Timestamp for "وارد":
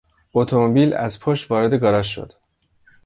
1.51-1.73